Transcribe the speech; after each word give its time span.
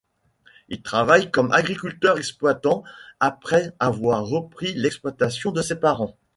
Il 0.69 0.81
travaille 0.81 1.29
comme 1.29 1.51
agriculteur-exploitant 1.51 2.83
après 3.19 3.75
avoir 3.79 4.25
repris 4.25 4.73
l'exploitation 4.73 5.51
de 5.51 5.61
ses 5.61 5.75
parents. 5.75 6.17